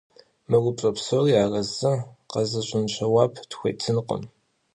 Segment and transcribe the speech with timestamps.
[0.49, 1.93] Мы упщӀэм псори арэзы
[2.31, 4.23] къэзыщӀын жэуап тхуетынкъым.